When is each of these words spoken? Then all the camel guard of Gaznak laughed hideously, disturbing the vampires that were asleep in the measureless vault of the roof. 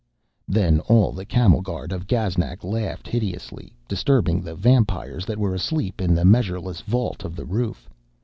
Then 0.47 0.79
all 0.89 1.11
the 1.11 1.25
camel 1.27 1.61
guard 1.61 1.91
of 1.91 2.07
Gaznak 2.07 2.63
laughed 2.63 3.07
hideously, 3.07 3.71
disturbing 3.87 4.41
the 4.41 4.55
vampires 4.55 5.27
that 5.27 5.37
were 5.37 5.53
asleep 5.53 6.01
in 6.01 6.15
the 6.15 6.25
measureless 6.25 6.81
vault 6.81 7.23
of 7.23 7.35
the 7.35 7.45
roof. 7.45 7.87